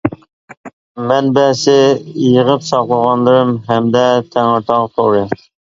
مەنبەسى: 1.11 1.75
يىغىپ 2.31 2.67
ساقلىغانلىرىم 2.71 3.55
ھەمدە 3.73 4.07
تەڭرىتاغ 4.35 4.95
تورى. 4.99 5.27